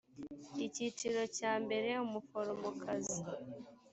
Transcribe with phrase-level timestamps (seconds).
[0.65, 3.19] icyiciro cya mbere umuforomokazi